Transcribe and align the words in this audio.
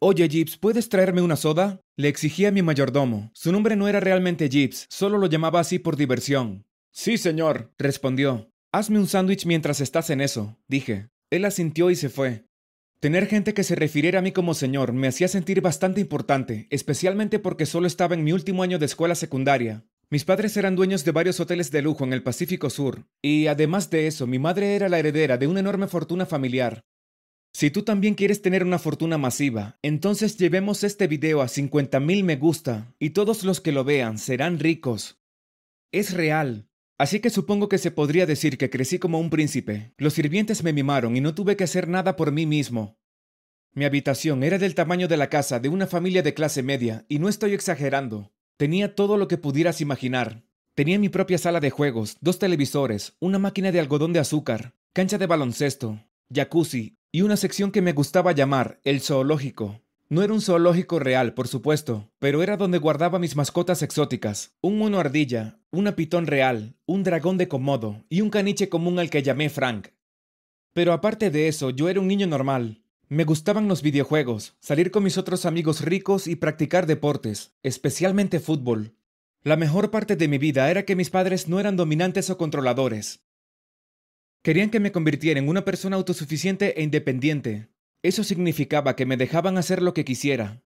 Oye, 0.00 0.28
Gibbs, 0.28 0.56
¿puedes 0.56 0.88
traerme 0.88 1.22
una 1.22 1.36
soda? 1.36 1.80
Le 1.96 2.08
exigía 2.08 2.48
a 2.48 2.52
mi 2.52 2.62
mayordomo. 2.62 3.30
Su 3.32 3.52
nombre 3.52 3.76
no 3.76 3.88
era 3.88 4.00
realmente 4.00 4.48
Gibbs, 4.48 4.86
solo 4.90 5.18
lo 5.18 5.26
llamaba 5.26 5.60
así 5.60 5.78
por 5.78 5.96
diversión. 5.96 6.66
Sí, 6.90 7.16
señor, 7.16 7.72
respondió. 7.78 8.50
Hazme 8.72 8.98
un 8.98 9.06
sándwich 9.06 9.46
mientras 9.46 9.80
estás 9.80 10.10
en 10.10 10.20
eso, 10.20 10.58
dije. 10.68 11.08
Él 11.30 11.44
asintió 11.44 11.90
y 11.90 11.96
se 11.96 12.08
fue. 12.08 12.44
Tener 13.00 13.26
gente 13.26 13.54
que 13.54 13.64
se 13.64 13.74
refiriera 13.74 14.18
a 14.18 14.22
mí 14.22 14.32
como 14.32 14.54
señor 14.54 14.92
me 14.92 15.08
hacía 15.08 15.28
sentir 15.28 15.60
bastante 15.60 16.00
importante, 16.00 16.66
especialmente 16.70 17.38
porque 17.38 17.66
solo 17.66 17.86
estaba 17.86 18.14
en 18.14 18.24
mi 18.24 18.32
último 18.32 18.62
año 18.62 18.78
de 18.78 18.86
escuela 18.86 19.14
secundaria. 19.14 19.84
Mis 20.10 20.24
padres 20.24 20.56
eran 20.56 20.76
dueños 20.76 21.04
de 21.04 21.12
varios 21.12 21.40
hoteles 21.40 21.70
de 21.70 21.82
lujo 21.82 22.04
en 22.04 22.12
el 22.12 22.22
Pacífico 22.22 22.70
Sur, 22.70 23.06
y 23.22 23.46
además 23.46 23.90
de 23.90 24.06
eso, 24.06 24.26
mi 24.26 24.38
madre 24.38 24.74
era 24.74 24.88
la 24.88 24.98
heredera 24.98 25.38
de 25.38 25.46
una 25.46 25.60
enorme 25.60 25.86
fortuna 25.86 26.26
familiar. 26.26 26.84
Si 27.56 27.70
tú 27.70 27.82
también 27.84 28.14
quieres 28.14 28.42
tener 28.42 28.64
una 28.64 28.80
fortuna 28.80 29.16
masiva, 29.16 29.78
entonces 29.80 30.36
llevemos 30.36 30.82
este 30.82 31.06
video 31.06 31.40
a 31.40 31.46
50.000 31.46 32.24
me 32.24 32.34
gusta, 32.34 32.92
y 32.98 33.10
todos 33.10 33.44
los 33.44 33.60
que 33.60 33.70
lo 33.70 33.84
vean 33.84 34.18
serán 34.18 34.58
ricos. 34.58 35.20
Es 35.92 36.14
real. 36.14 36.68
Así 36.98 37.20
que 37.20 37.30
supongo 37.30 37.68
que 37.68 37.78
se 37.78 37.92
podría 37.92 38.26
decir 38.26 38.58
que 38.58 38.70
crecí 38.70 38.98
como 38.98 39.20
un 39.20 39.30
príncipe. 39.30 39.94
Los 39.98 40.14
sirvientes 40.14 40.64
me 40.64 40.72
mimaron 40.72 41.16
y 41.16 41.20
no 41.20 41.32
tuve 41.32 41.56
que 41.56 41.62
hacer 41.62 41.86
nada 41.86 42.16
por 42.16 42.32
mí 42.32 42.44
mismo. 42.44 42.98
Mi 43.72 43.84
habitación 43.84 44.42
era 44.42 44.58
del 44.58 44.74
tamaño 44.74 45.06
de 45.06 45.16
la 45.16 45.30
casa 45.30 45.60
de 45.60 45.68
una 45.68 45.86
familia 45.86 46.24
de 46.24 46.34
clase 46.34 46.64
media, 46.64 47.04
y 47.08 47.20
no 47.20 47.28
estoy 47.28 47.54
exagerando. 47.54 48.32
Tenía 48.56 48.96
todo 48.96 49.16
lo 49.16 49.28
que 49.28 49.38
pudieras 49.38 49.80
imaginar. 49.80 50.42
Tenía 50.74 50.98
mi 50.98 51.08
propia 51.08 51.38
sala 51.38 51.60
de 51.60 51.70
juegos, 51.70 52.16
dos 52.20 52.40
televisores, 52.40 53.14
una 53.20 53.38
máquina 53.38 53.70
de 53.70 53.78
algodón 53.78 54.12
de 54.12 54.18
azúcar, 54.18 54.74
cancha 54.92 55.18
de 55.18 55.28
baloncesto, 55.28 56.04
jacuzzi 56.34 56.98
y 57.14 57.22
una 57.22 57.36
sección 57.36 57.70
que 57.70 57.80
me 57.80 57.92
gustaba 57.92 58.32
llamar 58.32 58.80
el 58.82 59.00
zoológico. 59.00 59.80
No 60.08 60.24
era 60.24 60.32
un 60.32 60.40
zoológico 60.40 60.98
real, 60.98 61.32
por 61.32 61.46
supuesto, 61.46 62.10
pero 62.18 62.42
era 62.42 62.56
donde 62.56 62.78
guardaba 62.78 63.20
mis 63.20 63.36
mascotas 63.36 63.82
exóticas, 63.82 64.56
un 64.60 64.78
mono 64.78 64.98
ardilla, 64.98 65.60
una 65.70 65.94
pitón 65.94 66.26
real, 66.26 66.74
un 66.86 67.04
dragón 67.04 67.38
de 67.38 67.46
comodo 67.46 68.04
y 68.08 68.20
un 68.20 68.30
caniche 68.30 68.68
común 68.68 68.98
al 68.98 69.10
que 69.10 69.22
llamé 69.22 69.48
Frank. 69.48 69.90
Pero 70.72 70.92
aparte 70.92 71.30
de 71.30 71.46
eso, 71.46 71.70
yo 71.70 71.88
era 71.88 72.00
un 72.00 72.08
niño 72.08 72.26
normal, 72.26 72.82
me 73.08 73.22
gustaban 73.22 73.68
los 73.68 73.80
videojuegos, 73.80 74.56
salir 74.58 74.90
con 74.90 75.04
mis 75.04 75.16
otros 75.16 75.46
amigos 75.46 75.82
ricos 75.82 76.26
y 76.26 76.34
practicar 76.34 76.86
deportes, 76.86 77.54
especialmente 77.62 78.40
fútbol. 78.40 78.96
La 79.44 79.54
mejor 79.54 79.92
parte 79.92 80.16
de 80.16 80.26
mi 80.26 80.38
vida 80.38 80.68
era 80.68 80.84
que 80.84 80.96
mis 80.96 81.10
padres 81.10 81.46
no 81.46 81.60
eran 81.60 81.76
dominantes 81.76 82.28
o 82.30 82.36
controladores. 82.36 83.23
Querían 84.44 84.68
que 84.68 84.78
me 84.78 84.92
convirtiera 84.92 85.40
en 85.40 85.48
una 85.48 85.64
persona 85.64 85.96
autosuficiente 85.96 86.78
e 86.78 86.82
independiente. 86.82 87.70
Eso 88.02 88.22
significaba 88.22 88.94
que 88.94 89.06
me 89.06 89.16
dejaban 89.16 89.56
hacer 89.56 89.80
lo 89.80 89.94
que 89.94 90.04
quisiera. 90.04 90.62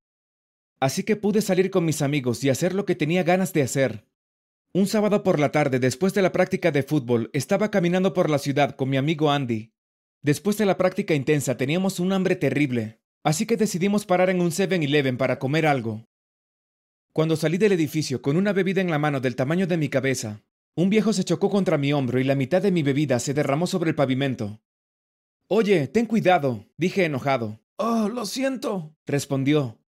Así 0.80 1.04
que 1.04 1.14
pude 1.14 1.42
salir 1.42 1.70
con 1.70 1.84
mis 1.84 2.02
amigos 2.02 2.42
y 2.42 2.50
hacer 2.50 2.74
lo 2.74 2.84
que 2.84 2.96
tenía 2.96 3.22
ganas 3.22 3.52
de 3.52 3.62
hacer. 3.62 4.04
Un 4.72 4.88
sábado 4.88 5.22
por 5.22 5.38
la 5.38 5.52
tarde, 5.52 5.78
después 5.78 6.12
de 6.12 6.22
la 6.22 6.32
práctica 6.32 6.72
de 6.72 6.82
fútbol, 6.82 7.30
estaba 7.32 7.70
caminando 7.70 8.14
por 8.14 8.30
la 8.30 8.40
ciudad 8.40 8.74
con 8.74 8.90
mi 8.90 8.96
amigo 8.96 9.30
Andy. 9.30 9.72
Después 10.22 10.58
de 10.58 10.66
la 10.66 10.76
práctica 10.76 11.14
intensa 11.14 11.56
teníamos 11.56 12.00
un 12.00 12.12
hambre 12.12 12.34
terrible, 12.34 12.98
así 13.22 13.46
que 13.46 13.56
decidimos 13.56 14.06
parar 14.06 14.28
en 14.28 14.40
un 14.40 14.50
7-Eleven 14.50 15.16
para 15.16 15.38
comer 15.38 15.66
algo. 15.66 16.08
Cuando 17.12 17.36
salí 17.36 17.58
del 17.58 17.70
edificio 17.70 18.22
con 18.22 18.36
una 18.36 18.52
bebida 18.52 18.80
en 18.80 18.90
la 18.90 18.98
mano 18.98 19.20
del 19.20 19.36
tamaño 19.36 19.68
de 19.68 19.76
mi 19.76 19.88
cabeza, 19.88 20.42
un 20.78 20.90
viejo 20.90 21.12
se 21.12 21.24
chocó 21.24 21.50
contra 21.50 21.76
mi 21.76 21.92
hombro 21.92 22.20
y 22.20 22.24
la 22.24 22.36
mitad 22.36 22.62
de 22.62 22.70
mi 22.70 22.84
bebida 22.84 23.18
se 23.18 23.34
derramó 23.34 23.66
sobre 23.66 23.90
el 23.90 23.96
pavimento. 23.96 24.60
Oye, 25.48 25.88
ten 25.88 26.06
cuidado, 26.06 26.66
dije 26.76 27.04
enojado. 27.04 27.58
Oh, 27.78 28.08
lo 28.08 28.24
siento, 28.26 28.94
respondió. 29.04 29.80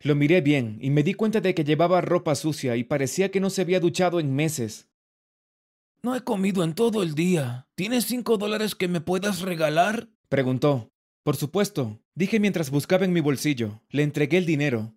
Lo 0.00 0.14
miré 0.14 0.42
bien 0.42 0.76
y 0.82 0.90
me 0.90 1.02
di 1.02 1.14
cuenta 1.14 1.40
de 1.40 1.54
que 1.54 1.64
llevaba 1.64 2.02
ropa 2.02 2.34
sucia 2.34 2.76
y 2.76 2.84
parecía 2.84 3.30
que 3.30 3.40
no 3.40 3.48
se 3.48 3.62
había 3.62 3.80
duchado 3.80 4.20
en 4.20 4.34
meses. 4.34 4.90
No 6.02 6.14
he 6.14 6.20
comido 6.20 6.62
en 6.62 6.74
todo 6.74 7.02
el 7.02 7.14
día. 7.14 7.66
¿Tienes 7.74 8.04
cinco 8.04 8.36
dólares 8.36 8.74
que 8.74 8.86
me 8.86 9.00
puedas 9.00 9.40
regalar? 9.40 10.10
Preguntó. 10.28 10.92
Por 11.22 11.36
supuesto, 11.36 12.02
dije 12.14 12.38
mientras 12.38 12.70
buscaba 12.70 13.06
en 13.06 13.14
mi 13.14 13.20
bolsillo. 13.20 13.80
Le 13.88 14.02
entregué 14.02 14.36
el 14.36 14.44
dinero. 14.44 14.94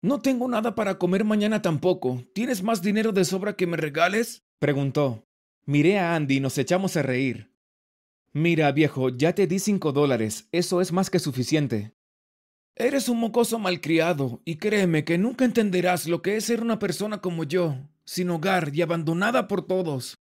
No 0.00 0.22
tengo 0.22 0.48
nada 0.48 0.74
para 0.74 0.96
comer 0.96 1.24
mañana 1.24 1.60
tampoco. 1.60 2.24
¿Tienes 2.32 2.62
más 2.62 2.80
dinero 2.80 3.12
de 3.12 3.26
sobra 3.26 3.56
que 3.56 3.66
me 3.66 3.76
regales? 3.76 4.45
Preguntó. 4.58 5.26
Miré 5.64 5.98
a 5.98 6.14
Andy 6.14 6.36
y 6.36 6.40
nos 6.40 6.56
echamos 6.58 6.96
a 6.96 7.02
reír. 7.02 7.52
Mira, 8.32 8.70
viejo, 8.72 9.10
ya 9.10 9.34
te 9.34 9.46
di 9.46 9.58
cinco 9.58 9.92
dólares. 9.92 10.48
Eso 10.52 10.80
es 10.80 10.92
más 10.92 11.10
que 11.10 11.18
suficiente. 11.18 11.94
Eres 12.74 13.08
un 13.08 13.18
mocoso 13.18 13.58
malcriado, 13.58 14.42
y 14.44 14.56
créeme 14.56 15.04
que 15.04 15.16
nunca 15.16 15.44
entenderás 15.44 16.06
lo 16.06 16.20
que 16.20 16.36
es 16.36 16.44
ser 16.44 16.60
una 16.60 16.78
persona 16.78 17.22
como 17.22 17.44
yo, 17.44 17.76
sin 18.04 18.28
hogar 18.28 18.70
y 18.74 18.82
abandonada 18.82 19.48
por 19.48 19.66
todos. 19.66 20.18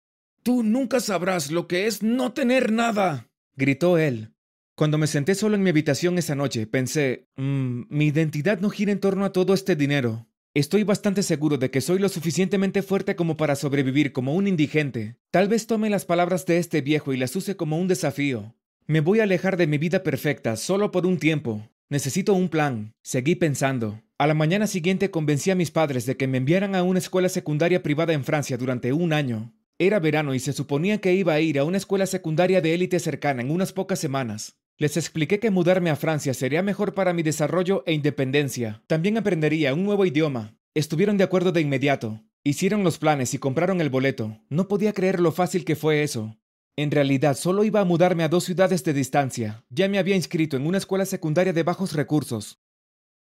Tú 0.43 0.63
nunca 0.63 1.01
sabrás 1.01 1.51
lo 1.51 1.69
que 1.69 1.87
es 1.87 2.03
no 2.03 2.33
tener 2.33 2.73
nada. 2.73 3.31
gritó 3.55 3.99
él. 3.99 4.35
Cuando 4.75 4.97
me 4.97 5.07
senté 5.07 5.35
solo 5.35 5.57
en 5.57 5.63
mi 5.63 5.71
habitación 5.71 6.19
esa 6.19 6.35
noche, 6.35 6.67
pensé, 6.67 7.29
mmm, 7.37 7.83
mi 7.89 8.07
identidad 8.07 8.61
no 8.61 8.71
gira 8.71 8.93
en 8.93 9.01
torno 9.01 9.25
a 9.25 9.33
todo 9.33 9.55
este 9.55 9.77
dinero. 9.77 10.27
Estoy 10.53 10.83
bastante 10.83 11.23
seguro 11.23 11.59
de 11.59 11.71
que 11.71 11.81
soy 11.81 12.01
lo 12.01 12.09
suficientemente 12.09 12.83
fuerte 12.83 13.15
como 13.15 13.37
para 13.37 13.55
sobrevivir 13.55 14.13
como 14.13 14.35
un 14.35 14.49
indigente. 14.49 15.15
Tal 15.31 15.47
vez 15.47 15.69
tome 15.69 15.91
las 15.91 16.05
palabras 16.05 16.45
de 16.45 16.59
este 16.59 16.81
viejo 16.81 17.13
y 17.13 17.17
las 17.17 17.37
use 17.37 17.55
como 17.55 17.79
un 17.79 17.87
desafío. 17.87 18.57
Me 18.89 18.99
voy 18.99 19.21
a 19.21 19.23
alejar 19.23 19.57
de 19.57 19.69
mi 19.69 19.79
vida 19.79 20.03
perfecta 20.03 20.57
solo 20.57 20.91
por 20.91 21.07
un 21.07 21.19
tiempo. 21.19 21.71
Necesito 21.89 22.35
un 22.35 22.49
plan. 22.49 22.95
Seguí 23.01 23.37
pensando. 23.37 24.03
A 24.19 24.27
la 24.27 24.35
mañana 24.35 24.67
siguiente 24.67 25.13
convencí 25.13 25.53
a 25.53 25.55
mis 25.55 25.71
padres 25.71 26.05
de 26.05 26.17
que 26.17 26.27
me 26.27 26.39
enviaran 26.39 26.75
a 26.75 26.83
una 26.83 26.99
escuela 26.99 27.29
secundaria 27.29 27.85
privada 27.85 28.13
en 28.13 28.25
Francia 28.25 28.57
durante 28.57 28.93
un 28.93 29.13
año. 29.13 29.55
Era 29.79 30.01
verano 30.01 30.35
y 30.35 30.41
se 30.41 30.53
suponía 30.53 31.01
que 31.01 31.15
iba 31.15 31.33
a 31.33 31.41
ir 31.41 31.61
a 31.61 31.65
una 31.65 31.77
escuela 31.77 32.07
secundaria 32.07 32.61
de 32.61 32.75
élite 32.75 32.99
cercana 32.99 33.41
en 33.41 33.53
unas 33.53 33.73
pocas 33.73 34.01
semanas. 34.01 34.57
Les 34.81 34.97
expliqué 34.97 35.41
que 35.41 35.51
mudarme 35.51 35.91
a 35.91 35.95
Francia 35.95 36.33
sería 36.33 36.63
mejor 36.63 36.95
para 36.95 37.13
mi 37.13 37.23
desarrollo 37.23 37.85
e 37.85 37.93
independencia. 37.93 38.83
También 38.87 39.19
aprendería 39.19 39.75
un 39.75 39.85
nuevo 39.85 40.07
idioma. 40.07 40.57
Estuvieron 40.73 41.19
de 41.19 41.25
acuerdo 41.25 41.53
de 41.53 41.61
inmediato. 41.61 42.23
Hicieron 42.45 42.83
los 42.83 42.97
planes 42.97 43.35
y 43.35 43.39
compraron 43.39 43.83
el 43.83 43.91
boleto. 43.91 44.41
No 44.49 44.69
podía 44.69 44.95
creer 44.95 45.21
lo 45.21 45.33
fácil 45.33 45.67
que 45.67 45.77
fue 45.77 46.03
eso. 46.03 46.39
En 46.77 46.91
realidad 46.91 47.37
solo 47.37 47.65
iba 47.65 47.81
a 47.81 47.85
mudarme 47.85 48.25
a 48.25 48.31
dos 48.31 48.45
ciudades 48.45 48.83
de 48.83 48.95
distancia. 48.95 49.67
Ya 49.69 49.87
me 49.87 49.99
había 49.99 50.17
inscrito 50.17 50.57
en 50.57 50.67
una 50.67 50.79
escuela 50.79 51.05
secundaria 51.05 51.53
de 51.53 51.63
bajos 51.63 51.93
recursos. 51.93 52.59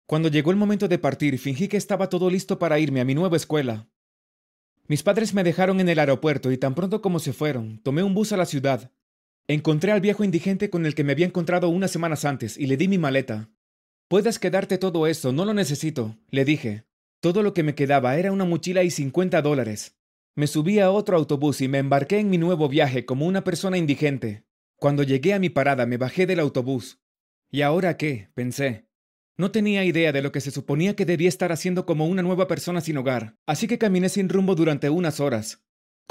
Cuando 0.06 0.30
llegó 0.30 0.52
el 0.52 0.56
momento 0.56 0.88
de 0.88 0.98
partir, 0.98 1.38
fingí 1.38 1.68
que 1.68 1.76
estaba 1.76 2.08
todo 2.08 2.30
listo 2.30 2.58
para 2.58 2.78
irme 2.78 3.02
a 3.02 3.04
mi 3.04 3.14
nueva 3.14 3.36
escuela. 3.36 3.90
Mis 4.88 5.02
padres 5.02 5.34
me 5.34 5.44
dejaron 5.44 5.80
en 5.80 5.90
el 5.90 5.98
aeropuerto 5.98 6.50
y 6.50 6.56
tan 6.56 6.74
pronto 6.74 7.02
como 7.02 7.18
se 7.18 7.34
fueron, 7.34 7.78
tomé 7.82 8.02
un 8.02 8.14
bus 8.14 8.32
a 8.32 8.38
la 8.38 8.46
ciudad. 8.46 8.90
Encontré 9.48 9.92
al 9.92 10.00
viejo 10.00 10.24
indigente 10.24 10.70
con 10.70 10.86
el 10.86 10.94
que 10.94 11.04
me 11.04 11.12
había 11.12 11.26
encontrado 11.26 11.68
unas 11.68 11.90
semanas 11.90 12.24
antes 12.24 12.56
y 12.56 12.66
le 12.66 12.76
di 12.76 12.88
mi 12.88 12.98
maleta. 12.98 13.50
Puedes 14.08 14.38
quedarte 14.38 14.78
todo 14.78 15.06
eso, 15.06 15.32
no 15.32 15.44
lo 15.44 15.54
necesito, 15.54 16.16
le 16.30 16.44
dije. 16.44 16.84
Todo 17.20 17.42
lo 17.42 17.54
que 17.54 17.62
me 17.62 17.74
quedaba 17.74 18.16
era 18.16 18.32
una 18.32 18.44
mochila 18.44 18.82
y 18.82 18.90
50 18.90 19.42
dólares. 19.42 19.96
Me 20.34 20.46
subí 20.46 20.78
a 20.78 20.90
otro 20.90 21.16
autobús 21.16 21.60
y 21.60 21.68
me 21.68 21.78
embarqué 21.78 22.18
en 22.18 22.30
mi 22.30 22.38
nuevo 22.38 22.68
viaje 22.68 23.04
como 23.04 23.26
una 23.26 23.44
persona 23.44 23.78
indigente. 23.78 24.44
Cuando 24.76 25.02
llegué 25.02 25.34
a 25.34 25.38
mi 25.38 25.48
parada 25.48 25.86
me 25.86 25.96
bajé 25.96 26.26
del 26.26 26.40
autobús. 26.40 27.00
¿Y 27.50 27.62
ahora 27.62 27.96
qué? 27.96 28.30
pensé. 28.34 28.86
No 29.36 29.50
tenía 29.50 29.84
idea 29.84 30.12
de 30.12 30.22
lo 30.22 30.30
que 30.30 30.40
se 30.40 30.50
suponía 30.50 30.94
que 30.94 31.04
debía 31.04 31.28
estar 31.28 31.52
haciendo 31.52 31.84
como 31.86 32.06
una 32.06 32.22
nueva 32.22 32.46
persona 32.48 32.80
sin 32.80 32.96
hogar, 32.96 33.36
así 33.46 33.66
que 33.66 33.78
caminé 33.78 34.08
sin 34.08 34.28
rumbo 34.28 34.54
durante 34.54 34.88
unas 34.90 35.20
horas. 35.20 35.62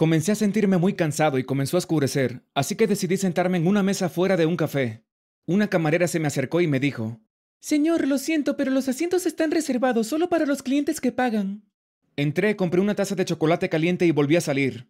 Comencé 0.02 0.32
a 0.32 0.36
sentirme 0.36 0.80
muy 0.80 0.96
cansado 0.96 1.38
y 1.38 1.44
comenzó 1.44 1.78
a 1.78 1.82
oscurecer, 1.86 2.42
así 2.56 2.76
que 2.76 2.88
decidí 2.88 3.18
sentarme 3.18 3.60
en 3.60 3.68
una 3.68 3.84
mesa 3.84 4.10
fuera 4.10 4.36
de 4.36 4.48
un 4.48 4.58
café. 4.58 5.06
Una 5.46 5.70
camarera 5.70 6.08
se 6.08 6.20
me 6.20 6.26
acercó 6.26 6.60
y 6.60 6.66
me 6.66 6.80
dijo, 6.80 7.22
Señor, 7.60 8.08
lo 8.08 8.18
siento, 8.18 8.58
pero 8.58 8.72
los 8.72 8.90
asientos 8.90 9.28
están 9.28 9.52
reservados 9.52 10.08
solo 10.08 10.28
para 10.28 10.48
los 10.48 10.64
clientes 10.64 11.02
que 11.02 11.12
pagan. 11.12 11.70
Entré, 12.16 12.56
compré 12.56 12.82
una 12.82 12.96
taza 12.96 13.14
de 13.14 13.26
chocolate 13.26 13.70
caliente 13.70 14.08
y 14.08 14.12
volví 14.12 14.36
a 14.38 14.42
salir. 14.42 14.90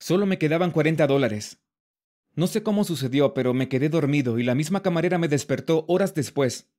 Solo 0.00 0.24
me 0.24 0.38
quedaban 0.38 0.70
40 0.70 1.06
dólares. 1.06 1.58
No 2.34 2.46
sé 2.46 2.62
cómo 2.62 2.84
sucedió, 2.84 3.34
pero 3.34 3.52
me 3.52 3.68
quedé 3.68 3.90
dormido 3.90 4.38
y 4.38 4.44
la 4.44 4.54
misma 4.54 4.82
camarera 4.82 5.18
me 5.18 5.28
despertó 5.28 5.84
horas 5.88 6.14
después. 6.14 6.70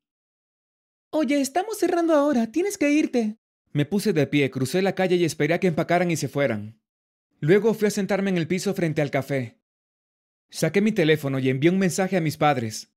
Oye, 1.12 1.40
estamos 1.40 1.78
cerrando 1.78 2.16
ahora, 2.16 2.52
tienes 2.52 2.80
que 2.80 2.90
irte. 2.90 3.38
Me 3.74 3.86
puse 3.86 4.12
de 4.12 4.26
pie, 4.26 4.50
crucé 4.50 4.82
la 4.82 4.96
calle 4.96 5.18
y 5.18 5.24
esperé 5.24 5.54
a 5.54 5.60
que 5.60 5.68
empacaran 5.68 6.10
y 6.10 6.16
se 6.16 6.30
fueran. 6.30 6.80
Luego 7.40 7.74
fui 7.76 7.88
a 7.88 7.92
sentarme 7.92 8.32
en 8.32 8.38
el 8.38 8.48
piso 8.48 8.74
frente 8.74 9.02
al 9.02 9.12
café. 9.12 9.58
Saqué 10.50 10.82
mi 10.82 10.92
teléfono 10.92 11.38
y 11.38 11.50
envié 11.50 11.70
un 11.70 11.78
mensaje 11.78 12.18
a 12.18 12.22
mis 12.22 12.38
padres. 12.38 12.94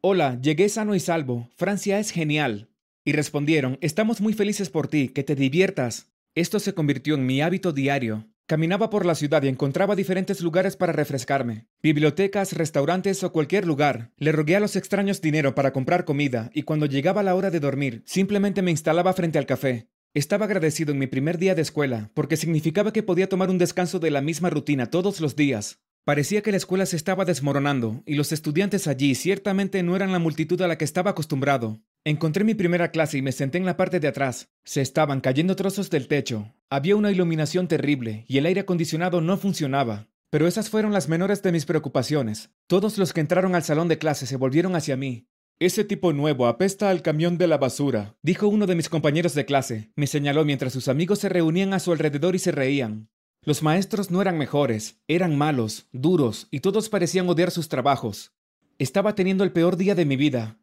Hola, 0.00 0.38
llegué 0.40 0.68
sano 0.68 0.94
y 0.94 1.00
salvo. 1.00 1.50
Francia 1.56 1.98
es 1.98 2.10
genial. 2.10 2.70
Y 3.04 3.12
respondieron, 3.12 3.76
estamos 3.82 4.22
muy 4.22 4.32
felices 4.32 4.70
por 4.70 4.88
ti, 4.88 5.08
que 5.08 5.24
te 5.24 5.34
diviertas. 5.34 6.10
Esto 6.34 6.58
se 6.58 6.72
convirtió 6.72 7.16
en 7.16 7.26
mi 7.26 7.42
hábito 7.42 7.72
diario. 7.72 8.26
Caminaba 8.46 8.88
por 8.88 9.04
la 9.04 9.14
ciudad 9.14 9.42
y 9.42 9.48
encontraba 9.48 9.94
diferentes 9.94 10.40
lugares 10.40 10.76
para 10.76 10.92
refrescarme. 10.92 11.66
Bibliotecas, 11.82 12.52
restaurantes 12.52 13.22
o 13.24 13.32
cualquier 13.32 13.66
lugar. 13.66 14.12
Le 14.16 14.32
rogué 14.32 14.56
a 14.56 14.60
los 14.60 14.76
extraños 14.76 15.20
dinero 15.20 15.54
para 15.54 15.72
comprar 15.72 16.04
comida 16.04 16.50
y 16.54 16.62
cuando 16.62 16.86
llegaba 16.86 17.22
la 17.22 17.34
hora 17.34 17.50
de 17.50 17.60
dormir, 17.60 18.02
simplemente 18.06 18.62
me 18.62 18.70
instalaba 18.70 19.12
frente 19.12 19.38
al 19.38 19.46
café. 19.46 19.88
Estaba 20.14 20.44
agradecido 20.44 20.92
en 20.92 21.00
mi 21.00 21.08
primer 21.08 21.38
día 21.38 21.56
de 21.56 21.62
escuela, 21.62 22.12
porque 22.14 22.36
significaba 22.36 22.92
que 22.92 23.02
podía 23.02 23.28
tomar 23.28 23.50
un 23.50 23.58
descanso 23.58 23.98
de 23.98 24.12
la 24.12 24.20
misma 24.20 24.48
rutina 24.48 24.86
todos 24.86 25.20
los 25.20 25.34
días. 25.34 25.80
Parecía 26.04 26.40
que 26.40 26.52
la 26.52 26.56
escuela 26.56 26.86
se 26.86 26.94
estaba 26.94 27.24
desmoronando, 27.24 28.04
y 28.06 28.14
los 28.14 28.30
estudiantes 28.30 28.86
allí 28.86 29.16
ciertamente 29.16 29.82
no 29.82 29.96
eran 29.96 30.12
la 30.12 30.20
multitud 30.20 30.62
a 30.62 30.68
la 30.68 30.78
que 30.78 30.84
estaba 30.84 31.10
acostumbrado. 31.10 31.80
Encontré 32.04 32.44
mi 32.44 32.54
primera 32.54 32.92
clase 32.92 33.18
y 33.18 33.22
me 33.22 33.32
senté 33.32 33.58
en 33.58 33.66
la 33.66 33.76
parte 33.76 33.98
de 33.98 34.06
atrás. 34.06 34.50
Se 34.62 34.82
estaban 34.82 35.20
cayendo 35.20 35.56
trozos 35.56 35.90
del 35.90 36.06
techo. 36.06 36.54
Había 36.70 36.94
una 36.94 37.10
iluminación 37.10 37.66
terrible 37.66 38.24
y 38.28 38.38
el 38.38 38.46
aire 38.46 38.60
acondicionado 38.60 39.20
no 39.20 39.36
funcionaba. 39.36 40.06
Pero 40.30 40.46
esas 40.46 40.70
fueron 40.70 40.92
las 40.92 41.08
menores 41.08 41.42
de 41.42 41.50
mis 41.50 41.64
preocupaciones. 41.64 42.50
Todos 42.68 42.98
los 42.98 43.12
que 43.12 43.20
entraron 43.20 43.56
al 43.56 43.64
salón 43.64 43.88
de 43.88 43.98
clase 43.98 44.26
se 44.26 44.36
volvieron 44.36 44.76
hacia 44.76 44.96
mí. 44.96 45.26
Ese 45.60 45.84
tipo 45.84 46.12
nuevo 46.12 46.48
apesta 46.48 46.90
al 46.90 47.00
camión 47.00 47.38
de 47.38 47.46
la 47.46 47.58
basura, 47.58 48.16
dijo 48.22 48.48
uno 48.48 48.66
de 48.66 48.74
mis 48.74 48.88
compañeros 48.88 49.34
de 49.34 49.44
clase. 49.44 49.92
Me 49.94 50.08
señaló 50.08 50.44
mientras 50.44 50.72
sus 50.72 50.88
amigos 50.88 51.20
se 51.20 51.28
reunían 51.28 51.72
a 51.74 51.78
su 51.78 51.92
alrededor 51.92 52.34
y 52.34 52.40
se 52.40 52.50
reían. 52.50 53.08
Los 53.42 53.62
maestros 53.62 54.10
no 54.10 54.20
eran 54.20 54.36
mejores, 54.36 55.00
eran 55.06 55.36
malos, 55.36 55.86
duros, 55.92 56.48
y 56.50 56.58
todos 56.58 56.88
parecían 56.88 57.28
odiar 57.28 57.52
sus 57.52 57.68
trabajos. 57.68 58.32
Estaba 58.78 59.14
teniendo 59.14 59.44
el 59.44 59.52
peor 59.52 59.76
día 59.76 59.94
de 59.94 60.04
mi 60.04 60.16
vida. 60.16 60.58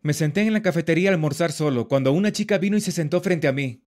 Me 0.00 0.12
senté 0.12 0.40
en 0.40 0.52
la 0.52 0.62
cafetería 0.62 1.10
a 1.10 1.12
almorzar 1.12 1.52
solo 1.52 1.86
cuando 1.86 2.12
una 2.12 2.32
chica 2.32 2.58
vino 2.58 2.76
y 2.76 2.80
se 2.80 2.90
sentó 2.90 3.20
frente 3.20 3.46
a 3.46 3.52
mí. 3.52 3.84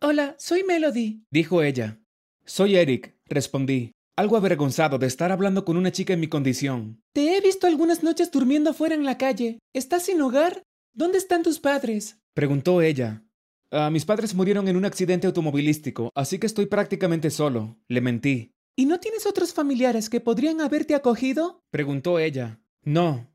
Hola, 0.00 0.36
soy 0.38 0.62
Melody, 0.62 1.24
dijo 1.30 1.62
ella. 1.62 1.98
Soy 2.44 2.76
Eric, 2.76 3.16
respondí, 3.26 3.93
algo 4.16 4.36
avergonzado 4.36 4.98
de 4.98 5.06
estar 5.06 5.32
hablando 5.32 5.64
con 5.64 5.76
una 5.76 5.92
chica 5.92 6.12
en 6.12 6.20
mi 6.20 6.28
condición. 6.28 7.02
Te 7.12 7.36
he 7.36 7.40
visto 7.40 7.66
algunas 7.66 8.02
noches 8.02 8.30
durmiendo 8.30 8.70
afuera 8.70 8.94
en 8.94 9.04
la 9.04 9.18
calle. 9.18 9.58
¿Estás 9.72 10.04
sin 10.04 10.20
hogar? 10.20 10.62
¿Dónde 10.92 11.18
están 11.18 11.42
tus 11.42 11.58
padres? 11.58 12.18
preguntó 12.34 12.82
ella. 12.82 13.24
Ah, 13.70 13.90
mis 13.90 14.04
padres 14.04 14.34
murieron 14.34 14.68
en 14.68 14.76
un 14.76 14.84
accidente 14.84 15.26
automovilístico, 15.26 16.12
así 16.14 16.38
que 16.38 16.46
estoy 16.46 16.66
prácticamente 16.66 17.30
solo. 17.30 17.76
Le 17.88 18.00
mentí. 18.00 18.52
¿Y 18.76 18.86
no 18.86 19.00
tienes 19.00 19.26
otros 19.26 19.52
familiares 19.52 20.08
que 20.08 20.20
podrían 20.20 20.60
haberte 20.60 20.94
acogido? 20.94 21.62
preguntó 21.70 22.18
ella. 22.18 22.60
No. 22.82 23.34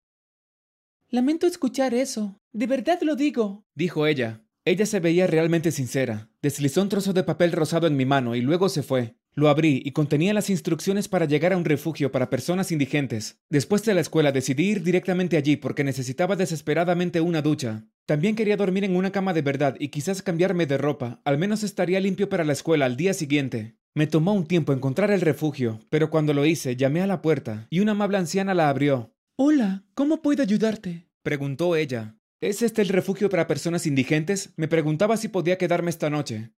Lamento 1.09 1.47
escuchar 1.47 1.93
eso. 1.93 2.39
De 2.53 2.67
verdad 2.67 2.99
lo 3.01 3.15
digo. 3.15 3.65
Dijo 3.75 4.05
ella. 4.05 4.43
Ella 4.63 4.85
se 4.85 4.99
veía 4.99 5.27
realmente 5.27 5.71
sincera. 5.71 6.29
Deslizó 6.41 6.81
un 6.81 6.89
trozo 6.89 7.11
de 7.13 7.23
papel 7.23 7.51
rosado 7.51 7.87
en 7.87 7.97
mi 7.97 8.05
mano 8.05 8.35
y 8.35 8.41
luego 8.41 8.69
se 8.69 8.83
fue. 8.83 9.17
Lo 9.39 9.47
abrí 9.47 9.81
y 9.85 9.91
contenía 9.91 10.33
las 10.33 10.49
instrucciones 10.49 11.07
para 11.07 11.23
llegar 11.23 11.53
a 11.53 11.57
un 11.57 11.63
refugio 11.63 12.11
para 12.11 12.29
personas 12.29 12.73
indigentes. 12.73 13.39
Después 13.49 13.85
de 13.85 13.93
la 13.93 14.01
escuela 14.01 14.33
decidí 14.33 14.65
ir 14.65 14.83
directamente 14.83 15.37
allí 15.37 15.55
porque 15.55 15.85
necesitaba 15.85 16.35
desesperadamente 16.35 17.21
una 17.21 17.41
ducha. 17.41 17.85
También 18.05 18.35
quería 18.35 18.57
dormir 18.57 18.83
en 18.83 18.97
una 18.97 19.13
cama 19.13 19.31
de 19.31 19.41
verdad 19.41 19.77
y 19.79 19.87
quizás 19.87 20.21
cambiarme 20.21 20.65
de 20.65 20.77
ropa, 20.77 21.21
al 21.23 21.37
menos 21.37 21.63
estaría 21.63 22.01
limpio 22.01 22.27
para 22.27 22.43
la 22.43 22.51
escuela 22.51 22.83
al 22.83 22.97
día 22.97 23.13
siguiente. 23.13 23.77
Me 23.95 24.07
tomó 24.07 24.33
un 24.33 24.45
tiempo 24.45 24.73
encontrar 24.73 25.09
el 25.09 25.21
refugio, 25.21 25.79
pero 25.89 26.09
cuando 26.09 26.33
lo 26.33 26.45
hice 26.45 26.75
llamé 26.75 27.01
a 27.01 27.07
la 27.07 27.21
puerta 27.21 27.65
y 27.69 27.79
una 27.79 27.93
amable 27.93 28.17
anciana 28.17 28.53
la 28.53 28.67
abrió. 28.67 29.13
Hola, 29.37 29.85
¿cómo 29.93 30.21
puedo 30.21 30.43
ayudarte? 30.43 31.07
preguntó 31.23 31.77
ella. 31.77 32.17
¿Es 32.41 32.61
este 32.61 32.81
el 32.81 32.89
refugio 32.89 33.29
para 33.29 33.47
personas 33.47 33.87
indigentes? 33.87 34.51
Me 34.57 34.67
preguntaba 34.67 35.15
si 35.15 35.29
podía 35.29 35.57
quedarme 35.57 35.91
esta 35.91 36.09
noche. 36.09 36.51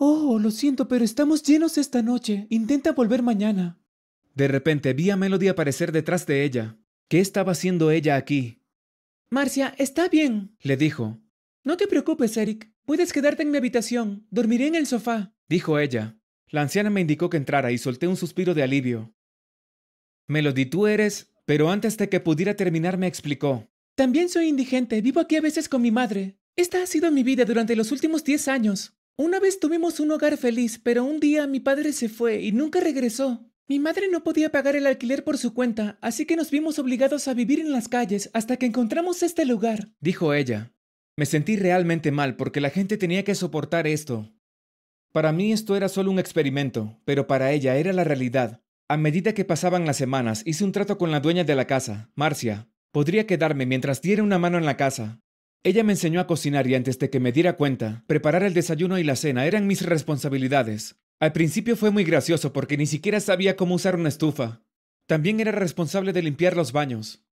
Oh, 0.00 0.38
lo 0.38 0.52
siento, 0.52 0.86
pero 0.86 1.04
estamos 1.04 1.42
llenos 1.42 1.76
esta 1.76 2.02
noche. 2.02 2.46
Intenta 2.50 2.92
volver 2.92 3.22
mañana. 3.22 3.80
De 4.34 4.46
repente 4.46 4.92
vi 4.92 5.10
a 5.10 5.16
Melody 5.16 5.48
aparecer 5.48 5.90
detrás 5.90 6.24
de 6.24 6.44
ella. 6.44 6.78
¿Qué 7.08 7.18
estaba 7.18 7.52
haciendo 7.52 7.90
ella 7.90 8.14
aquí? 8.14 8.62
Marcia, 9.30 9.74
está 9.76 10.08
bien, 10.08 10.56
le 10.60 10.76
dijo. 10.76 11.18
No 11.64 11.76
te 11.76 11.88
preocupes, 11.88 12.36
Eric. 12.36 12.72
Puedes 12.84 13.12
quedarte 13.12 13.42
en 13.42 13.50
mi 13.50 13.58
habitación. 13.58 14.26
Dormiré 14.30 14.68
en 14.68 14.76
el 14.76 14.86
sofá, 14.86 15.34
dijo 15.48 15.80
ella. 15.80 16.16
La 16.48 16.62
anciana 16.62 16.90
me 16.90 17.00
indicó 17.00 17.28
que 17.28 17.36
entrara 17.36 17.72
y 17.72 17.78
solté 17.78 18.06
un 18.06 18.16
suspiro 18.16 18.54
de 18.54 18.62
alivio. 18.62 19.12
Melody, 20.28 20.66
tú 20.66 20.86
eres... 20.86 21.34
Pero 21.44 21.70
antes 21.70 21.96
de 21.96 22.10
que 22.10 22.20
pudiera 22.20 22.54
terminar 22.56 22.98
me 22.98 23.06
explicó. 23.06 23.70
También 23.94 24.28
soy 24.28 24.48
indigente. 24.48 25.00
Vivo 25.00 25.18
aquí 25.18 25.36
a 25.36 25.40
veces 25.40 25.66
con 25.66 25.80
mi 25.80 25.90
madre. 25.90 26.38
Esta 26.56 26.82
ha 26.82 26.86
sido 26.86 27.10
mi 27.10 27.22
vida 27.22 27.46
durante 27.46 27.74
los 27.74 27.90
últimos 27.90 28.22
diez 28.22 28.48
años. 28.48 28.97
Una 29.20 29.40
vez 29.40 29.58
tuvimos 29.58 29.98
un 29.98 30.12
hogar 30.12 30.36
feliz, 30.36 30.78
pero 30.80 31.02
un 31.02 31.18
día 31.18 31.48
mi 31.48 31.58
padre 31.58 31.92
se 31.92 32.08
fue 32.08 32.40
y 32.40 32.52
nunca 32.52 32.78
regresó. 32.78 33.50
Mi 33.66 33.80
madre 33.80 34.06
no 34.08 34.22
podía 34.22 34.50
pagar 34.50 34.76
el 34.76 34.86
alquiler 34.86 35.24
por 35.24 35.38
su 35.38 35.54
cuenta, 35.54 35.98
así 36.00 36.24
que 36.24 36.36
nos 36.36 36.52
vimos 36.52 36.78
obligados 36.78 37.26
a 37.26 37.34
vivir 37.34 37.58
en 37.58 37.72
las 37.72 37.88
calles 37.88 38.30
hasta 38.32 38.58
que 38.58 38.66
encontramos 38.66 39.24
este 39.24 39.44
lugar, 39.44 39.88
dijo 39.98 40.34
ella. 40.34 40.72
Me 41.16 41.26
sentí 41.26 41.56
realmente 41.56 42.12
mal 42.12 42.36
porque 42.36 42.60
la 42.60 42.70
gente 42.70 42.96
tenía 42.96 43.24
que 43.24 43.34
soportar 43.34 43.88
esto. 43.88 44.32
Para 45.12 45.32
mí 45.32 45.52
esto 45.52 45.74
era 45.74 45.88
solo 45.88 46.12
un 46.12 46.20
experimento, 46.20 47.00
pero 47.04 47.26
para 47.26 47.50
ella 47.50 47.74
era 47.74 47.92
la 47.92 48.04
realidad. 48.04 48.62
A 48.86 48.96
medida 48.96 49.34
que 49.34 49.44
pasaban 49.44 49.84
las 49.84 49.96
semanas, 49.96 50.44
hice 50.46 50.62
un 50.62 50.70
trato 50.70 50.96
con 50.96 51.10
la 51.10 51.18
dueña 51.18 51.42
de 51.42 51.56
la 51.56 51.66
casa, 51.66 52.12
Marcia. 52.14 52.68
Podría 52.92 53.26
quedarme 53.26 53.66
mientras 53.66 54.00
diera 54.00 54.22
una 54.22 54.38
mano 54.38 54.58
en 54.58 54.64
la 54.64 54.76
casa. 54.76 55.20
Ella 55.64 55.82
me 55.82 55.92
enseñó 55.92 56.20
a 56.20 56.26
cocinar 56.26 56.66
y 56.66 56.74
antes 56.74 56.98
de 56.98 57.10
que 57.10 57.20
me 57.20 57.32
diera 57.32 57.56
cuenta, 57.56 58.04
preparar 58.06 58.42
el 58.44 58.54
desayuno 58.54 58.98
y 58.98 59.04
la 59.04 59.16
cena 59.16 59.44
eran 59.46 59.66
mis 59.66 59.82
responsabilidades. 59.82 60.96
Al 61.20 61.32
principio 61.32 61.76
fue 61.76 61.90
muy 61.90 62.04
gracioso 62.04 62.52
porque 62.52 62.76
ni 62.76 62.86
siquiera 62.86 63.18
sabía 63.20 63.56
cómo 63.56 63.74
usar 63.74 63.96
una 63.96 64.08
estufa. 64.08 64.62
También 65.06 65.40
era 65.40 65.52
responsable 65.52 66.12
de 66.12 66.22
limpiar 66.22 66.56
los 66.56 66.72
baños. 66.72 67.24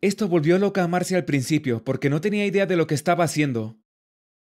Esto 0.00 0.28
volvió 0.28 0.58
loca 0.58 0.84
a 0.84 0.88
Marcia 0.88 1.16
al 1.16 1.24
principio 1.24 1.82
porque 1.84 2.10
no 2.10 2.20
tenía 2.20 2.46
idea 2.46 2.66
de 2.66 2.76
lo 2.76 2.86
que 2.86 2.94
estaba 2.94 3.24
haciendo. 3.24 3.76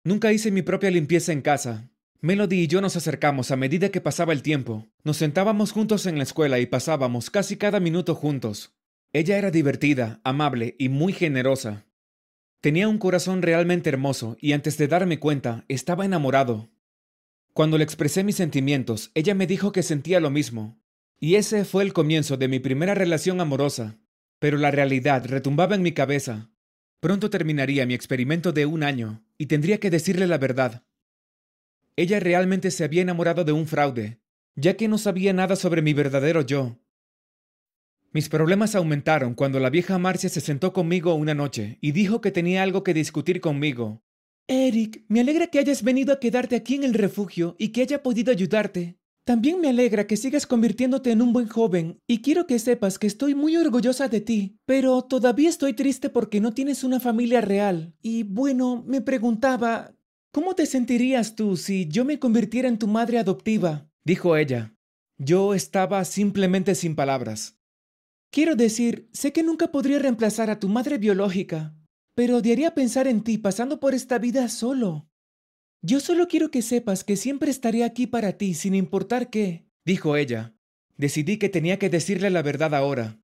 Nunca 0.04 0.32
hice 0.32 0.50
mi 0.50 0.62
propia 0.62 0.90
limpieza 0.90 1.32
en 1.32 1.42
casa. 1.42 1.90
Melody 2.20 2.62
y 2.62 2.66
yo 2.66 2.80
nos 2.80 2.96
acercamos 2.96 3.50
a 3.50 3.56
medida 3.56 3.90
que 3.90 4.00
pasaba 4.00 4.32
el 4.32 4.42
tiempo. 4.42 4.88
Nos 5.04 5.18
sentábamos 5.18 5.70
juntos 5.70 6.06
en 6.06 6.16
la 6.16 6.24
escuela 6.24 6.58
y 6.58 6.66
pasábamos 6.66 7.30
casi 7.30 7.56
cada 7.56 7.78
minuto 7.78 8.14
juntos. 8.14 8.74
Ella 9.12 9.38
era 9.38 9.50
divertida, 9.50 10.20
amable 10.24 10.74
y 10.78 10.88
muy 10.88 11.12
generosa. 11.12 11.87
Tenía 12.60 12.88
un 12.88 12.98
corazón 12.98 13.42
realmente 13.42 13.88
hermoso 13.88 14.36
y 14.40 14.52
antes 14.52 14.76
de 14.78 14.88
darme 14.88 15.20
cuenta 15.20 15.64
estaba 15.68 16.04
enamorado. 16.04 16.68
Cuando 17.52 17.78
le 17.78 17.84
expresé 17.84 18.24
mis 18.24 18.36
sentimientos, 18.36 19.10
ella 19.14 19.34
me 19.34 19.46
dijo 19.46 19.70
que 19.70 19.82
sentía 19.82 20.18
lo 20.18 20.30
mismo. 20.30 20.80
Y 21.20 21.36
ese 21.36 21.64
fue 21.64 21.84
el 21.84 21.92
comienzo 21.92 22.36
de 22.36 22.48
mi 22.48 22.58
primera 22.58 22.94
relación 22.94 23.40
amorosa. 23.40 23.98
Pero 24.38 24.58
la 24.58 24.70
realidad 24.70 25.24
retumbaba 25.26 25.74
en 25.74 25.82
mi 25.82 25.92
cabeza. 25.92 26.50
Pronto 27.00 27.30
terminaría 27.30 27.86
mi 27.86 27.94
experimento 27.94 28.52
de 28.52 28.66
un 28.66 28.82
año, 28.82 29.24
y 29.36 29.46
tendría 29.46 29.78
que 29.78 29.90
decirle 29.90 30.26
la 30.26 30.38
verdad. 30.38 30.84
Ella 31.96 32.20
realmente 32.20 32.70
se 32.70 32.84
había 32.84 33.02
enamorado 33.02 33.44
de 33.44 33.52
un 33.52 33.66
fraude, 33.66 34.20
ya 34.54 34.76
que 34.76 34.88
no 34.88 34.98
sabía 34.98 35.32
nada 35.32 35.56
sobre 35.56 35.82
mi 35.82 35.92
verdadero 35.92 36.42
yo. 36.42 36.78
Mis 38.12 38.28
problemas 38.28 38.74
aumentaron 38.74 39.34
cuando 39.34 39.60
la 39.60 39.70
vieja 39.70 39.98
Marcia 39.98 40.30
se 40.30 40.40
sentó 40.40 40.72
conmigo 40.72 41.14
una 41.14 41.34
noche 41.34 41.78
y 41.80 41.92
dijo 41.92 42.20
que 42.20 42.30
tenía 42.30 42.62
algo 42.62 42.82
que 42.82 42.94
discutir 42.94 43.40
conmigo, 43.40 44.02
Eric, 44.50 45.04
me 45.08 45.20
alegra 45.20 45.48
que 45.48 45.58
hayas 45.58 45.82
venido 45.82 46.10
a 46.10 46.20
quedarte 46.20 46.56
aquí 46.56 46.74
en 46.74 46.84
el 46.84 46.94
refugio 46.94 47.54
y 47.58 47.68
que 47.68 47.82
haya 47.82 48.02
podido 48.02 48.32
ayudarte. 48.32 48.96
También 49.24 49.60
me 49.60 49.68
alegra 49.68 50.06
que 50.06 50.16
sigas 50.16 50.46
convirtiéndote 50.46 51.10
en 51.10 51.20
un 51.20 51.34
buen 51.34 51.48
joven 51.48 52.00
y 52.06 52.22
quiero 52.22 52.46
que 52.46 52.58
sepas 52.58 52.98
que 52.98 53.06
estoy 53.06 53.34
muy 53.34 53.58
orgullosa 53.58 54.08
de 54.08 54.22
ti, 54.22 54.56
pero 54.64 55.02
todavía 55.02 55.50
estoy 55.50 55.74
triste 55.74 56.08
porque 56.08 56.40
no 56.40 56.54
tienes 56.54 56.82
una 56.82 56.98
familia 56.98 57.42
real. 57.42 57.92
Y 58.00 58.22
bueno, 58.22 58.82
me 58.86 59.02
preguntaba, 59.02 59.92
¿cómo 60.32 60.54
te 60.54 60.64
sentirías 60.64 61.34
tú 61.34 61.58
si 61.58 61.86
yo 61.86 62.06
me 62.06 62.18
convirtiera 62.18 62.68
en 62.68 62.78
tu 62.78 62.88
madre 62.88 63.18
adoptiva? 63.18 63.90
Dijo 64.02 64.34
ella. 64.34 64.74
Yo 65.18 65.52
estaba 65.52 66.06
simplemente 66.06 66.74
sin 66.74 66.94
palabras. 66.94 67.57
Quiero 68.30 68.56
decir, 68.56 69.08
sé 69.12 69.32
que 69.32 69.42
nunca 69.42 69.68
podría 69.68 69.98
reemplazar 69.98 70.50
a 70.50 70.60
tu 70.60 70.68
madre 70.68 70.98
biológica, 70.98 71.74
pero 72.14 72.38
odiaría 72.38 72.74
pensar 72.74 73.06
en 73.06 73.22
ti 73.22 73.38
pasando 73.38 73.80
por 73.80 73.94
esta 73.94 74.18
vida 74.18 74.48
solo. 74.48 75.08
Yo 75.82 76.00
solo 76.00 76.28
quiero 76.28 76.50
que 76.50 76.62
sepas 76.62 77.04
que 77.04 77.16
siempre 77.16 77.50
estaré 77.50 77.84
aquí 77.84 78.06
para 78.06 78.32
ti 78.32 78.54
sin 78.54 78.74
importar 78.74 79.30
qué, 79.30 79.66
dijo 79.84 80.16
ella. 80.16 80.54
Decidí 80.96 81.38
que 81.38 81.48
tenía 81.48 81.78
que 81.78 81.88
decirle 81.88 82.28
la 82.30 82.42
verdad 82.42 82.74
ahora. 82.74 83.20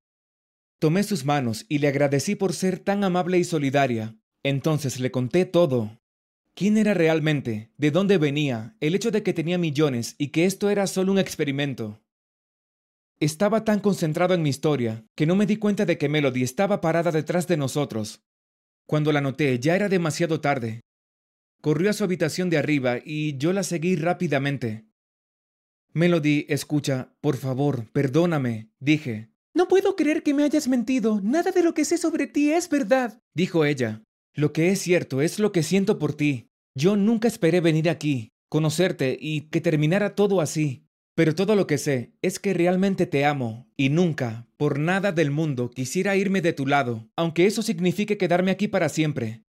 Tomé 0.79 1.03
sus 1.03 1.25
manos 1.25 1.67
y 1.69 1.79
le 1.79 1.89
agradecí 1.89 2.37
por 2.37 2.53
ser 2.53 2.79
tan 2.79 3.03
amable 3.03 3.39
y 3.39 3.45
solidaria. 3.45 4.17
Entonces 4.45 5.01
le 5.01 5.11
conté 5.11 5.45
todo. 5.45 5.99
¿Quién 6.55 6.77
era 6.77 6.95
realmente? 6.95 7.73
¿De 7.77 7.91
dónde 7.91 8.17
venía? 8.17 8.77
El 8.79 8.95
hecho 8.95 9.11
de 9.11 9.25
que 9.25 9.33
tenía 9.33 9.59
millones 9.59 10.15
y 10.19 10.29
que 10.29 10.45
esto 10.45 10.71
era 10.71 10.87
solo 10.87 11.11
un 11.11 11.19
experimento. 11.19 12.04
Estaba 13.21 13.65
tan 13.65 13.81
concentrado 13.81 14.35
en 14.35 14.43
mi 14.43 14.51
historia 14.51 15.05
que 15.15 15.27
no 15.27 15.37
me 15.37 15.47
di 15.47 15.57
cuenta 15.57 15.87
de 15.87 15.99
que 15.99 16.09
Melody 16.09 16.43
estaba 16.43 16.81
parada 16.81 17.13
detrás 17.13 17.47
de 17.47 17.57
nosotros, 17.57 18.25
cuando 18.87 19.13
la 19.13 19.21
noté, 19.21 19.59
ya 19.59 19.77
era 19.77 19.89
demasiado 19.89 20.41
tarde. 20.41 20.81
Corrió 21.63 21.89
a 21.89 21.95
su 21.95 22.05
habitación 22.05 22.51
de 22.51 22.59
arriba 22.59 22.99
y 23.03 23.39
yo 23.39 23.53
la 23.53 23.63
seguí 23.63 23.97
rápidamente. 23.97 24.85
Melody, 25.93 26.45
escucha, 26.49 27.15
por 27.21 27.37
favor, 27.37 27.91
perdóname, 27.93 28.71
dije. 28.81 29.31
No 29.55 29.69
puedo 29.69 29.97
creer 29.97 30.23
que 30.23 30.35
me 30.35 30.43
hayas 30.43 30.69
mentido. 30.69 31.21
Nada 31.23 31.53
de 31.53 31.63
lo 31.63 31.73
que 31.73 31.85
sé 31.85 31.97
sobre 31.97 32.27
ti 32.27 32.51
es 32.51 32.69
verdad, 32.69 33.23
dijo 33.35 33.65
ella. 33.65 34.03
Lo 34.35 34.53
que 34.53 34.71
es 34.71 34.81
cierto 34.81 35.23
es 35.23 35.39
lo 35.39 35.53
que 35.53 35.63
siento 35.63 35.99
por 35.99 36.15
ti. 36.15 36.49
Yo 36.75 36.97
nunca 36.97 37.29
esperé 37.29 37.61
venir 37.61 37.89
aquí, 37.89 38.33
conocerte 38.51 39.17
y 39.19 39.43
que 39.43 39.61
terminara 39.61 40.17
todo 40.17 40.41
así. 40.41 40.85
Pero 41.15 41.35
todo 41.35 41.55
lo 41.55 41.67
que 41.67 41.79
sé 41.79 42.13
es 42.23 42.39
que 42.39 42.55
realmente 42.55 43.07
te 43.07 43.25
amo 43.25 43.69
y 43.77 43.89
nunca, 43.89 44.49
por 44.57 44.81
nada 44.81 45.13
del 45.13 45.31
mundo, 45.31 45.71
quisiera 45.71 46.17
irme 46.17 46.41
de 46.41 46.53
tu 46.53 46.67
lado, 46.67 47.09
aunque 47.15 47.47
eso 47.47 47.63
signifique 47.63 48.19
quedarme 48.19 48.51
aquí 48.51 48.67
para 48.67 48.89
siempre. 48.89 49.45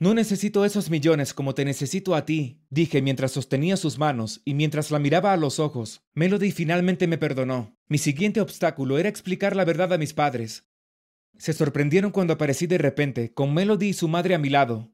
No 0.00 0.14
necesito 0.14 0.64
esos 0.64 0.90
millones 0.90 1.34
como 1.34 1.54
te 1.54 1.64
necesito 1.64 2.14
a 2.14 2.24
ti, 2.24 2.62
dije 2.70 3.02
mientras 3.02 3.32
sostenía 3.32 3.76
sus 3.76 3.98
manos 3.98 4.40
y 4.44 4.54
mientras 4.54 4.90
la 4.90 5.00
miraba 5.00 5.32
a 5.32 5.36
los 5.36 5.58
ojos. 5.58 6.02
Melody 6.14 6.52
finalmente 6.52 7.06
me 7.06 7.18
perdonó. 7.18 7.76
Mi 7.88 7.98
siguiente 7.98 8.40
obstáculo 8.40 8.98
era 8.98 9.08
explicar 9.08 9.56
la 9.56 9.64
verdad 9.64 9.92
a 9.92 9.98
mis 9.98 10.14
padres. 10.14 10.68
Se 11.36 11.52
sorprendieron 11.52 12.12
cuando 12.12 12.34
aparecí 12.34 12.66
de 12.66 12.78
repente, 12.78 13.32
con 13.34 13.52
Melody 13.52 13.88
y 13.88 13.92
su 13.92 14.08
madre 14.08 14.36
a 14.36 14.38
mi 14.38 14.48
lado. 14.48 14.92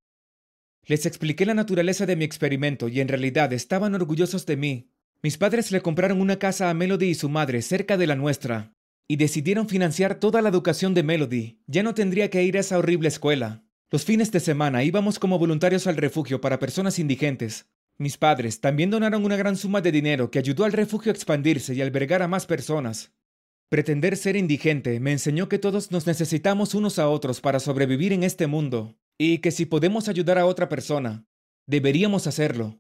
Les 0.87 1.07
expliqué 1.07 1.47
la 1.47 1.55
naturaleza 1.55 2.07
de 2.07 2.17
mi 2.17 2.25
experimento 2.25 2.89
y 2.89 3.01
en 3.01 3.09
realidad 3.09 3.53
estaban 3.53 3.95
orgullosos 3.95 4.47
de 4.47 4.57
mí, 4.57 4.91
mis 5.25 5.39
padres 5.39 5.73
le 5.73 5.81
compraron 5.81 6.21
una 6.21 6.39
casa 6.39 6.69
a 6.69 6.75
Melody 6.75 7.07
y 7.07 7.15
su 7.15 7.31
madre 7.31 7.63
cerca 7.63 7.97
de 7.97 8.07
la 8.07 8.15
nuestra, 8.15 8.75
y 9.09 9.17
decidieron 9.17 9.71
financiar 9.71 10.17
toda 10.21 10.43
la 10.43 10.51
educación 10.51 10.93
de 10.93 11.03
Melody. 11.03 11.63
Ya 11.67 11.83
no 11.83 11.95
tendría 11.95 12.29
que 12.29 12.43
ir 12.43 12.59
a 12.59 12.61
esa 12.61 12.77
horrible 12.77 13.09
escuela. 13.09 13.65
Los 13.91 14.05
fines 14.05 14.31
de 14.33 14.41
semana 14.41 14.85
íbamos 14.85 15.19
como 15.19 15.39
voluntarios 15.39 15.87
al 15.87 15.97
refugio 15.97 16.43
para 16.43 16.59
personas 16.59 16.99
indigentes. 16.99 17.71
Mis 17.97 18.19
padres 18.19 18.61
también 18.61 18.91
donaron 18.91 19.25
una 19.25 19.39
gran 19.39 19.57
suma 19.57 19.81
de 19.81 19.93
dinero 19.93 20.31
que 20.31 20.41
ayudó 20.41 20.67
al 20.67 20.75
refugio 20.75 21.11
a 21.11 21.15
expandirse 21.15 21.73
y 21.73 21.81
albergar 21.81 22.21
a 22.21 22.29
más 22.29 22.45
personas. 22.45 23.15
Pretender 23.71 24.19
ser 24.19 24.37
indigente 24.37 25.01
me 25.01 25.13
enseñó 25.13 25.49
que 25.49 25.59
todos 25.59 25.91
nos 25.91 26.07
necesitamos 26.07 26.75
unos 26.75 26.99
a 26.99 27.09
otros 27.09 27.41
para 27.41 27.61
sobrevivir 27.61 28.13
en 28.13 28.25
este 28.25 28.47
mundo, 28.47 28.99
y 29.17 29.39
que 29.39 29.53
si 29.53 29.65
podemos 29.65 30.09
ayudar 30.09 30.37
a 30.37 30.45
otra 30.45 30.69
persona, 30.69 31.25
deberíamos 31.67 32.27
hacerlo. 32.27 32.79